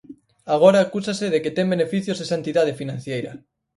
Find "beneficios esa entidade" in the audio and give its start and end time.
1.73-2.77